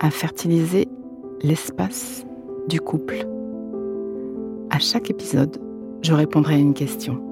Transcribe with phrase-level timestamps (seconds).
[0.00, 0.88] à fertiliser
[1.42, 2.24] l'espace
[2.68, 3.26] du couple.
[4.70, 5.58] À chaque épisode,
[6.02, 7.22] je répondrai à une question.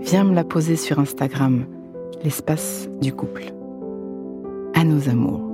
[0.00, 1.66] Viens me la poser sur Instagram,
[2.22, 3.44] l'espace du couple.
[4.74, 5.50] À nos amours.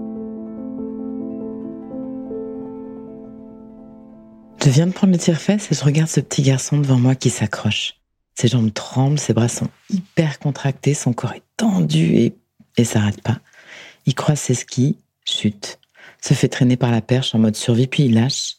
[4.63, 7.31] Je viens de prendre le tire-fesse et je regarde ce petit garçon devant moi qui
[7.31, 7.95] s'accroche.
[8.35, 12.35] Ses jambes tremblent, ses bras sont hyper contractés, son corps est tendu et,
[12.77, 13.39] et s'arrête pas.
[14.07, 14.97] Il croise ses skis,
[15.27, 15.80] chute,
[16.21, 18.57] se fait traîner par la perche en mode survie, puis il lâche.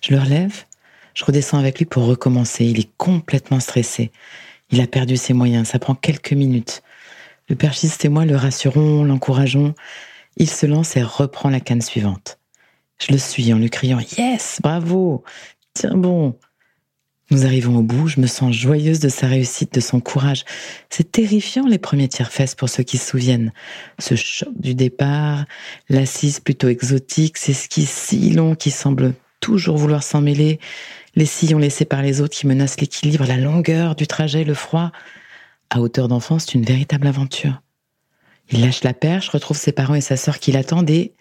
[0.00, 0.64] Je le relève,
[1.14, 2.64] je redescends avec lui pour recommencer.
[2.64, 4.10] Il est complètement stressé.
[4.70, 6.82] Il a perdu ses moyens, ça prend quelques minutes.
[7.48, 9.74] Le perchiste et moi le rassurons, l'encourageons.
[10.36, 12.38] Il se lance et reprend la canne suivante.
[12.98, 15.24] Je le suis en lui criant Yes, bravo,
[15.74, 16.38] tiens bon.
[17.30, 20.44] Nous arrivons au bout, je me sens joyeuse de sa réussite, de son courage.
[20.88, 23.52] C'est terrifiant les premiers tiers-fesses pour ceux qui se souviennent.
[24.00, 25.44] Ce choc du départ,
[25.88, 30.58] l'assise plutôt exotique, ces skis si longs qui semblent toujours vouloir s'en mêler,
[31.14, 34.90] les sillons laissés par les autres qui menacent l'équilibre, la longueur du trajet, le froid.
[35.70, 37.62] À hauteur d'enfant, c'est une véritable aventure.
[38.50, 41.14] Il lâche la perche, retrouve ses parents et sa sœur qui l'attendent et,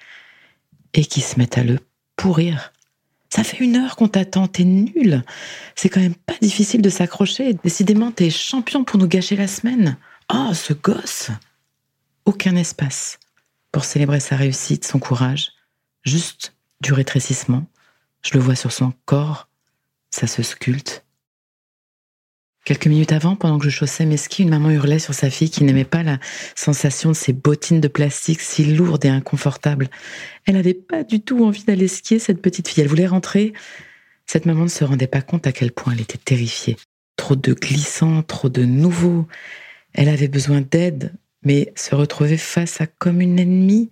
[0.96, 1.78] et qui se mettent à le
[2.16, 2.74] pourrir.
[3.30, 5.24] Ça fait une heure qu'on t'attend, t'es nul.
[5.76, 7.54] C'est quand même pas difficile de s'accrocher.
[7.64, 9.98] Décidément, t'es champion pour nous gâcher la semaine.
[10.34, 11.30] Oh, ce gosse
[12.26, 13.20] Aucun espace
[13.72, 15.52] pour célébrer sa réussite, son courage.
[16.04, 17.66] Juste du rétrécissement.
[18.24, 19.48] Je le vois sur son corps.
[20.10, 21.06] Ça se sculpte.
[22.70, 25.50] Quelques minutes avant, pendant que je chaussais mes skis, une maman hurlait sur sa fille
[25.50, 26.20] qui n'aimait pas la
[26.54, 29.90] sensation de ses bottines de plastique si lourdes et inconfortables.
[30.46, 32.84] Elle n'avait pas du tout envie d'aller skier, cette petite fille.
[32.84, 33.54] Elle voulait rentrer.
[34.28, 36.78] Cette maman ne se rendait pas compte à quel point elle était terrifiée.
[37.16, 39.26] Trop de glissants, trop de nouveaux.
[39.96, 43.90] Elle avait besoin d'aide, mais se retrouver face à comme une ennemie.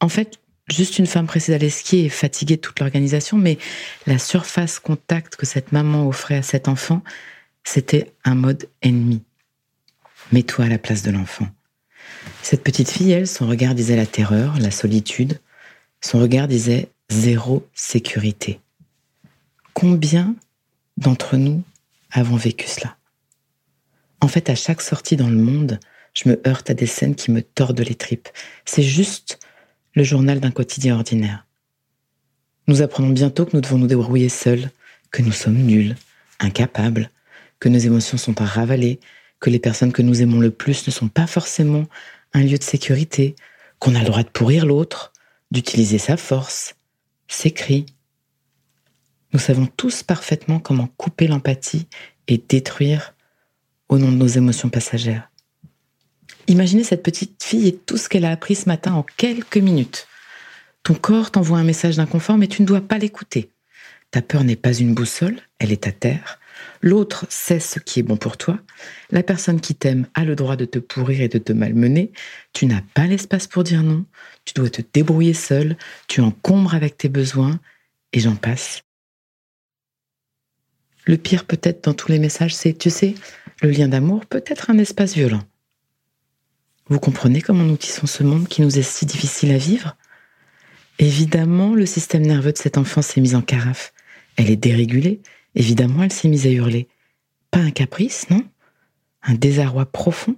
[0.00, 0.38] En fait,
[0.70, 3.58] juste une femme pressée d'aller skier et fatiguée de toute l'organisation, mais
[4.06, 7.02] la surface contact que cette maman offrait à cet enfant,
[7.64, 9.22] c'était un mode ennemi.
[10.32, 11.48] Mets-toi à la place de l'enfant.
[12.42, 15.40] Cette petite fille, elle, son regard disait la terreur, la solitude.
[16.00, 18.60] Son regard disait zéro sécurité.
[19.72, 20.36] Combien
[20.96, 21.62] d'entre nous
[22.10, 22.96] avons vécu cela?
[24.20, 25.80] En fait, à chaque sortie dans le monde,
[26.14, 28.28] je me heurte à des scènes qui me tordent les tripes.
[28.64, 29.38] C'est juste
[29.94, 31.46] le journal d'un quotidien ordinaire.
[32.66, 34.70] Nous apprenons bientôt que nous devons nous débrouiller seuls,
[35.10, 35.96] que nous sommes nuls,
[36.40, 37.10] incapables,
[37.64, 39.00] que nos émotions sont à ravaler,
[39.40, 41.86] que les personnes que nous aimons le plus ne sont pas forcément
[42.34, 43.36] un lieu de sécurité,
[43.78, 45.14] qu'on a le droit de pourrir l'autre,
[45.50, 46.74] d'utiliser sa force,
[47.26, 47.86] ses cris.
[49.32, 51.86] Nous savons tous parfaitement comment couper l'empathie
[52.28, 53.14] et détruire
[53.88, 55.30] au nom de nos émotions passagères.
[56.48, 60.06] Imaginez cette petite fille et tout ce qu'elle a appris ce matin en quelques minutes.
[60.82, 63.48] Ton corps t'envoie un message d'inconfort, mais tu ne dois pas l'écouter.
[64.10, 66.38] Ta peur n'est pas une boussole, elle est à terre.
[66.84, 68.58] L'autre sait ce qui est bon pour toi.
[69.10, 72.12] La personne qui t'aime a le droit de te pourrir et de te malmener.
[72.52, 74.04] Tu n'as pas l'espace pour dire non.
[74.44, 75.78] Tu dois te débrouiller seul.
[76.08, 77.58] Tu encombres avec tes besoins.
[78.12, 78.82] Et j'en passe.
[81.06, 83.14] Le pire peut-être dans tous les messages, c'est, tu sais,
[83.62, 85.42] le lien d'amour peut être un espace violent.
[86.88, 89.96] Vous comprenez comment nous tissons ce monde qui nous est si difficile à vivre?
[90.98, 93.94] Évidemment, le système nerveux de cet enfant s'est mis en carafe.
[94.36, 95.22] Elle est dérégulée,
[95.54, 96.88] Évidemment, elle s'est mise à hurler.
[97.50, 98.42] Pas un caprice, non?
[99.22, 100.36] Un désarroi profond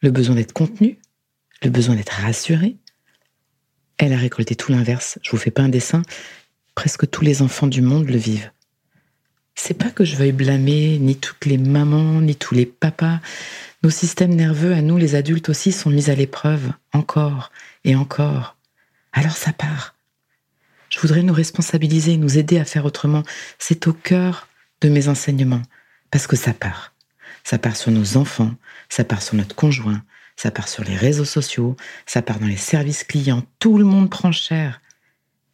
[0.00, 0.98] Le besoin d'être contenue
[1.62, 2.76] Le besoin d'être rassurée
[3.98, 5.18] Elle a récolté tout l'inverse.
[5.22, 6.02] Je vous fais pas un dessin.
[6.74, 8.50] Presque tous les enfants du monde le vivent.
[9.54, 13.20] C'est pas que je veuille blâmer ni toutes les mamans, ni tous les papas.
[13.82, 17.52] Nos systèmes nerveux, à nous les adultes aussi, sont mis à l'épreuve, encore
[17.84, 18.56] et encore.
[19.12, 19.93] Alors ça part.
[20.94, 23.24] Je voudrais nous responsabiliser, nous aider à faire autrement.
[23.58, 24.46] C'est au cœur
[24.80, 25.62] de mes enseignements,
[26.12, 26.94] parce que ça part.
[27.42, 28.54] Ça part sur nos enfants,
[28.88, 30.04] ça part sur notre conjoint,
[30.36, 31.76] ça part sur les réseaux sociaux,
[32.06, 34.80] ça part dans les services clients, tout le monde prend cher.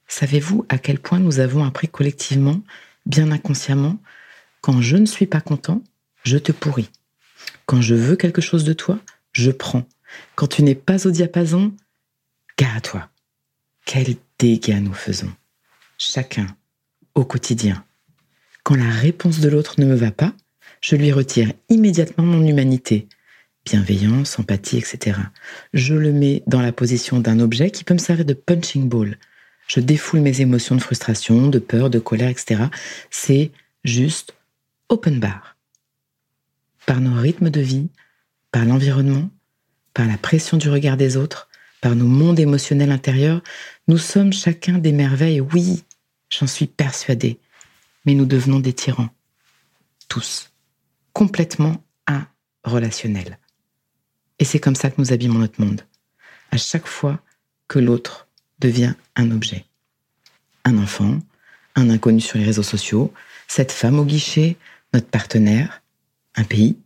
[0.09, 2.61] Savez-vous à quel point nous avons appris collectivement,
[3.07, 3.97] bien inconsciemment,
[4.61, 5.83] quand je ne suis pas content,
[6.23, 6.91] je te pourris.
[7.65, 8.99] Quand je veux quelque chose de toi,
[9.33, 9.87] je prends.
[10.35, 11.73] Quand tu n'es pas au diapason,
[12.59, 13.09] gare à toi.
[13.87, 15.31] Quel dégât nous faisons,
[15.99, 16.47] chacun,
[17.15, 17.85] au quotidien.
[18.63, 20.33] Quand la réponse de l'autre ne me va pas,
[20.81, 23.07] je lui retire immédiatement mon humanité,
[23.67, 25.19] bienveillance, empathie, etc.
[25.75, 29.19] Je le mets dans la position d'un objet qui peut me servir de punching ball.
[29.69, 32.63] Je défoule mes émotions de frustration, de peur, de colère, etc.
[33.11, 33.51] C'est
[33.85, 34.35] juste
[34.89, 35.59] open bar.
[36.87, 37.91] Par nos rythmes de vie,
[38.53, 39.29] par l'environnement,
[39.93, 41.50] par la pression du regard des autres,
[41.81, 43.43] par nos mondes émotionnels intérieurs,
[43.89, 45.85] nous sommes chacun des merveilles, oui,
[46.29, 47.39] j'en suis persuadée,
[48.05, 49.11] mais nous devenons des tyrans.
[50.09, 50.51] Tous.
[51.13, 51.83] Complètement
[52.65, 53.39] relationnels.
[54.39, 55.83] Et c'est comme ça que nous abîmons notre monde.
[56.51, 57.21] À chaque fois
[57.69, 58.29] que l'autre
[58.59, 59.65] devient un objet.
[60.65, 61.19] Un enfant,
[61.75, 63.13] un inconnu sur les réseaux sociaux,
[63.49, 64.57] cette femme au guichet,
[64.93, 65.83] notre partenaire,
[66.37, 66.77] un pays.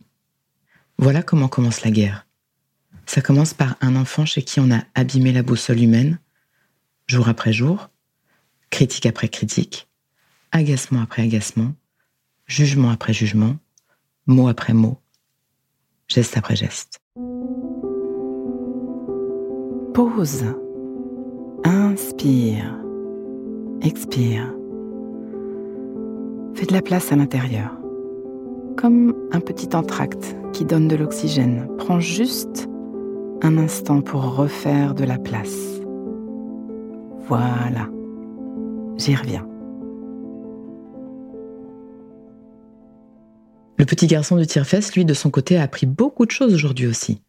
[0.97, 2.24] Voilà comment commence la guerre.
[3.05, 6.19] Ça commence par un enfant chez qui on a abîmé la boussole humaine,
[7.07, 7.89] jour après jour,
[8.69, 9.87] critique après critique,
[10.51, 11.73] agacement après agacement,
[12.47, 13.57] jugement après jugement,
[14.25, 14.99] mot après mot,
[16.07, 16.99] geste après geste.
[19.93, 20.43] Pause.
[21.63, 22.77] Inspire.
[23.81, 24.53] Expire.
[26.53, 27.71] Fais de la place à l'intérieur.
[28.75, 31.69] Comme un petit entracte qui donne de l'oxygène.
[31.77, 32.67] Prends juste
[33.45, 35.79] un instant pour refaire de la place.
[37.27, 37.87] Voilà.
[38.97, 39.47] J'y reviens.
[43.77, 46.87] Le petit garçon de tire-fesse, lui, de son côté, a appris beaucoup de choses aujourd'hui
[46.87, 47.21] aussi.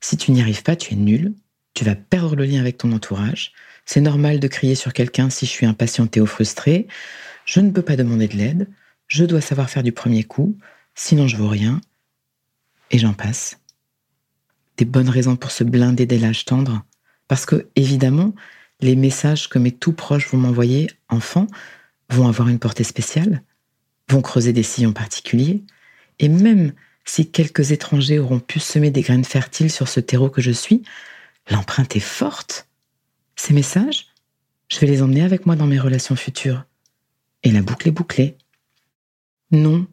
[0.00, 1.34] Si tu n'y arrives pas, tu es nul,
[1.74, 3.52] tu vas perdre le lien avec ton entourage,
[3.84, 6.86] c'est normal de crier sur quelqu'un si je suis impatienté ou frustré,
[7.46, 8.68] je ne peux pas demander de l'aide,
[9.08, 10.56] je dois savoir faire du premier coup,
[10.94, 11.80] sinon je vaux rien,
[12.92, 13.58] et j'en passe.
[14.76, 16.84] Des bonnes raisons pour se blinder des lâches tendres,
[17.28, 18.34] parce que, évidemment,
[18.80, 21.46] les messages que mes tout proches vont m'envoyer, enfants,
[22.10, 23.42] vont avoir une portée spéciale,
[24.08, 25.62] vont creuser des sillons particuliers,
[26.18, 26.72] et même
[27.04, 30.82] si quelques étrangers auront pu semer des graines fertiles sur ce terreau que je suis,
[31.50, 32.68] l'empreinte est forte.
[33.36, 34.06] Ces messages,
[34.68, 36.64] je vais les emmener avec moi dans mes relations futures.
[37.42, 38.38] Et la boucle est bouclée.
[39.50, 39.86] Non,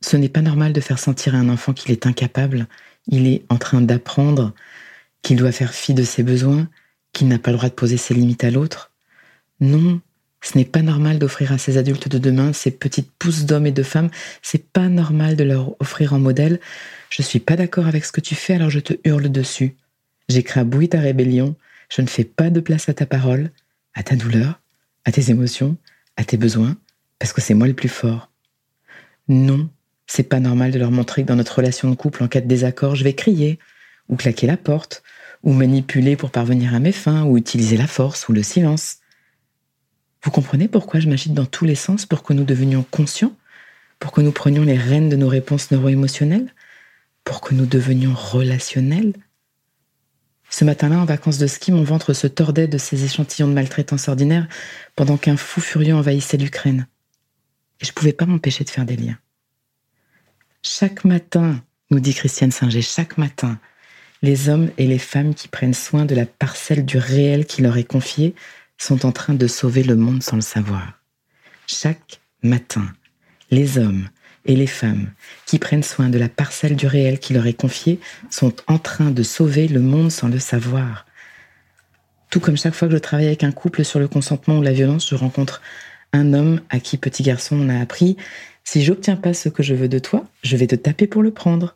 [0.00, 2.66] ce n'est pas normal de faire sentir à un enfant qu'il est incapable,
[3.06, 4.54] il est en train d'apprendre,
[5.22, 6.68] qu'il doit faire fi de ses besoins,
[7.12, 8.90] qu'il n'a pas le droit de poser ses limites à l'autre.
[9.60, 10.00] Non,
[10.42, 13.72] ce n'est pas normal d'offrir à ces adultes de demain ces petites pousses d'hommes et
[13.72, 14.10] de femmes.
[14.42, 16.60] C'est pas normal de leur offrir en modèle.
[17.10, 19.76] Je suis pas d'accord avec ce que tu fais, alors je te hurle dessus.
[20.28, 21.56] J'écrabouille ta rébellion.
[21.90, 23.50] Je ne fais pas de place à ta parole,
[23.94, 24.60] à ta douleur,
[25.04, 25.76] à tes émotions,
[26.16, 26.76] à tes besoins,
[27.18, 28.30] parce que c'est moi le plus fort.
[29.28, 29.68] Non,
[30.10, 32.48] c'est pas normal de leur montrer que dans notre relation de couple, en cas de
[32.48, 33.60] désaccord, je vais crier,
[34.08, 35.04] ou claquer la porte,
[35.44, 38.96] ou manipuler pour parvenir à mes fins, ou utiliser la force ou le silence.
[40.24, 43.36] Vous comprenez pourquoi je m'agite dans tous les sens pour que nous devenions conscients,
[44.00, 46.52] pour que nous prenions les rênes de nos réponses neuro-émotionnelles,
[47.22, 49.12] pour que nous devenions relationnels?
[50.48, 54.08] Ce matin-là, en vacances de ski, mon ventre se tordait de ces échantillons de maltraitance
[54.08, 54.48] ordinaire
[54.96, 56.88] pendant qu'un fou furieux envahissait l'Ukraine.
[57.80, 59.16] Et je pouvais pas m'empêcher de faire des liens.
[60.62, 63.58] Chaque matin, nous dit Christiane Singer, chaque matin,
[64.20, 67.78] les hommes et les femmes qui prennent soin de la parcelle du réel qui leur
[67.78, 68.34] est confiée
[68.76, 71.00] sont en train de sauver le monde sans le savoir.
[71.66, 72.86] Chaque matin,
[73.50, 74.08] les hommes
[74.44, 75.10] et les femmes
[75.46, 77.98] qui prennent soin de la parcelle du réel qui leur est confiée
[78.28, 81.06] sont en train de sauver le monde sans le savoir.
[82.28, 84.72] Tout comme chaque fois que je travaille avec un couple sur le consentement ou la
[84.72, 85.62] violence, je rencontre
[86.12, 88.16] un homme à qui petit garçon on a appris
[88.70, 91.32] si j'obtiens pas ce que je veux de toi, je vais te taper pour le
[91.32, 91.74] prendre.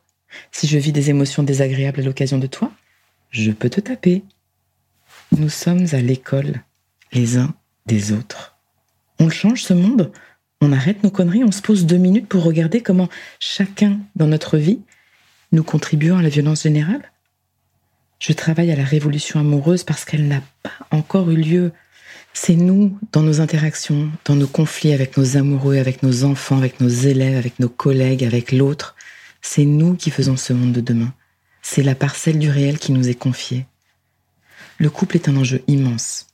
[0.53, 2.71] Si je vis des émotions désagréables à l'occasion de toi,
[3.31, 4.23] je peux te taper.
[5.37, 6.63] Nous sommes à l'école
[7.13, 7.53] les uns
[7.87, 8.57] des autres.
[9.19, 10.13] On change ce monde
[10.61, 13.09] On arrête nos conneries On se pose deux minutes pour regarder comment
[13.41, 14.79] chacun dans notre vie
[15.51, 17.11] nous contribuons à la violence générale
[18.21, 21.73] Je travaille à la révolution amoureuse parce qu'elle n'a pas encore eu lieu.
[22.37, 26.81] C'est nous, dans nos interactions, dans nos conflits avec nos amoureux, avec nos enfants, avec
[26.81, 28.97] nos élèves, avec nos collègues, avec l'autre.
[29.41, 31.14] C'est nous qui faisons ce monde de demain.
[31.62, 33.67] C'est la parcelle du réel qui nous est confiée.
[34.79, 36.26] Le couple est un enjeu immense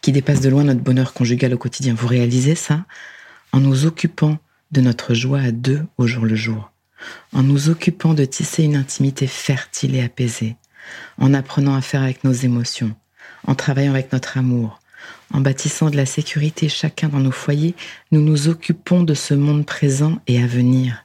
[0.00, 1.92] qui dépasse de loin notre bonheur conjugal au quotidien.
[1.92, 2.86] Vous réalisez ça?
[3.52, 4.38] En nous occupant
[4.70, 6.70] de notre joie à deux au jour le jour,
[7.32, 10.56] en nous occupant de tisser une intimité fertile et apaisée,
[11.18, 12.94] en apprenant à faire avec nos émotions,
[13.46, 14.80] en travaillant avec notre amour,
[15.32, 17.74] en bâtissant de la sécurité chacun dans nos foyers,
[18.12, 21.04] nous nous occupons de ce monde présent et à venir.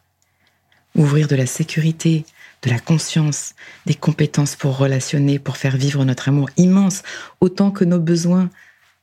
[0.96, 2.26] Ouvrir de la sécurité,
[2.62, 3.54] de la conscience,
[3.86, 7.04] des compétences pour relationner, pour faire vivre notre amour immense,
[7.42, 8.50] autant que nos besoins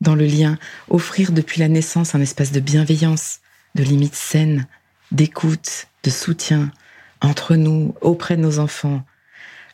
[0.00, 3.40] dans le lien, offrir depuis la naissance un espace de bienveillance,
[3.74, 4.66] de limites saines,
[5.12, 6.70] d'écoute, de soutien,
[7.20, 9.02] entre nous, auprès de nos enfants.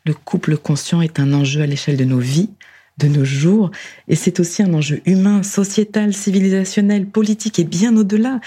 [0.05, 2.51] Le couple conscient est un enjeu à l'échelle de nos vies,
[2.99, 3.71] de nos jours,
[4.09, 8.41] et c'est aussi un enjeu humain, sociétal, civilisationnel, politique et bien au-delà.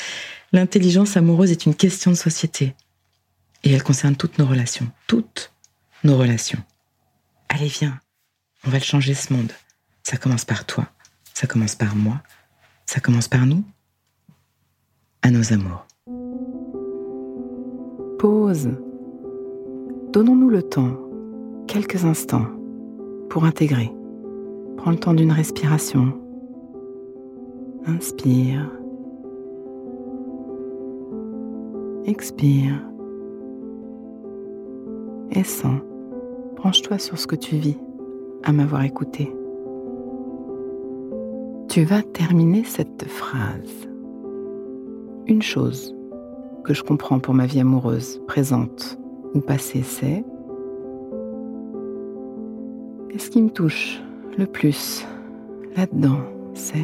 [0.51, 2.73] L'intelligence amoureuse est une question de société,
[3.63, 5.51] et elle concerne toutes nos relations, toutes
[6.03, 6.63] nos relations.
[7.49, 7.99] Allez, viens,
[8.65, 9.51] on va le changer ce monde.
[10.03, 10.87] Ça commence par toi,
[11.33, 12.21] ça commence par moi,
[12.85, 13.63] ça commence par nous,
[15.21, 15.85] à nos amours.
[18.17, 18.69] Pause.
[20.11, 20.97] Donnons-nous le temps,
[21.67, 22.47] quelques instants,
[23.29, 23.91] pour intégrer.
[24.79, 26.13] Prends le temps d'une respiration.
[27.85, 28.71] Inspire.
[32.05, 32.81] Expire.
[35.31, 35.81] Et sens.
[36.55, 37.77] Branche-toi sur ce que tu vis
[38.43, 39.35] à m'avoir écouté.
[41.67, 43.89] Tu vas terminer cette phrase.
[45.27, 45.93] Une chose
[46.63, 48.97] que je comprends pour ma vie amoureuse, présente
[49.35, 50.23] ou passée, c'est
[53.11, 54.01] et ce qui me touche?
[54.39, 55.05] Le plus
[55.75, 56.21] là-dedans,
[56.53, 56.77] c'est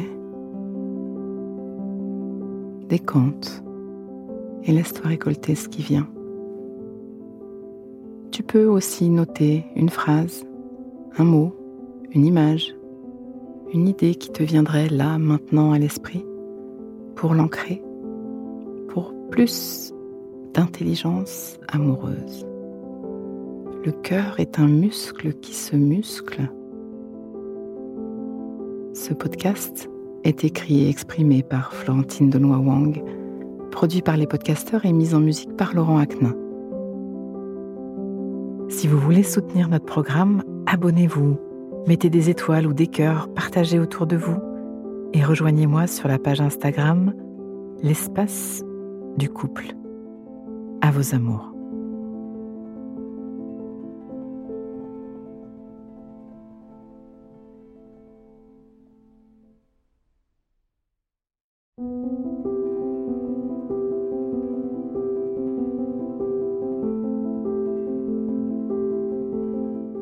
[2.88, 3.64] décompte
[4.64, 6.06] et laisse-toi récolter ce qui vient.
[8.30, 10.44] Tu peux aussi noter une phrase,
[11.16, 11.56] un mot,
[12.10, 12.76] une image,
[13.72, 16.26] une idée qui te viendrait là, maintenant à l'esprit,
[17.14, 17.82] pour l'ancrer,
[18.88, 19.94] pour plus
[20.52, 22.46] d'intelligence amoureuse.
[23.82, 26.50] Le cœur est un muscle qui se muscle
[28.96, 29.90] ce podcast
[30.24, 33.04] est écrit et exprimé par Florentine Denois Wang,
[33.70, 36.34] produit par les podcasteurs et mis en musique par Laurent Aknin.
[38.68, 41.36] Si vous voulez soutenir notre programme, abonnez-vous,
[41.86, 44.38] mettez des étoiles ou des cœurs, partagez autour de vous
[45.12, 47.12] et rejoignez-moi sur la page Instagram
[47.82, 48.64] L'espace
[49.18, 49.74] du couple.
[50.80, 51.55] À vos amours.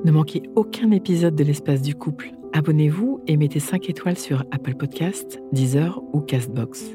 [0.05, 2.33] Ne manquez aucun épisode de l'espace du couple.
[2.53, 6.91] Abonnez-vous et mettez 5 étoiles sur Apple Podcasts, Deezer ou Castbox.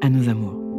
[0.00, 0.69] À nos amours.